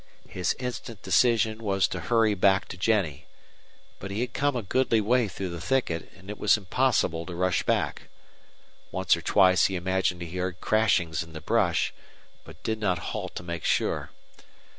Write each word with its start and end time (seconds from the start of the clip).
His 0.27 0.55
instant 0.57 1.03
decision 1.03 1.61
was 1.61 1.87
to 1.89 1.99
hurry 1.99 2.33
back 2.33 2.67
to 2.69 2.75
Jennie. 2.75 3.27
But 3.99 4.09
he 4.09 4.21
had 4.21 4.33
come 4.33 4.55
a 4.55 4.63
goodly 4.63 4.99
way 4.99 5.27
through 5.27 5.51
the 5.51 5.61
thicket, 5.61 6.11
and 6.17 6.27
it 6.27 6.39
was 6.39 6.57
impossible 6.57 7.23
to 7.27 7.35
rush 7.35 7.61
back. 7.61 8.09
Once 8.91 9.15
or 9.15 9.21
twice 9.21 9.67
he 9.67 9.75
imagined 9.75 10.23
he 10.23 10.37
heard 10.37 10.59
crashings 10.59 11.21
in 11.21 11.33
the 11.33 11.39
brush, 11.39 11.93
but 12.43 12.63
did 12.63 12.79
not 12.79 12.97
halt 13.13 13.35
to 13.35 13.43
make 13.43 13.63
sure. 13.63 14.09